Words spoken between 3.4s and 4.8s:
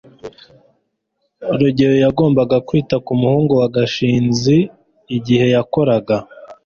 wa gashinzi